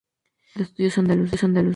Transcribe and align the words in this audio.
Centro 0.47 0.63
de 0.63 0.63
Estudios 0.63 0.97
Andaluces. 0.97 1.41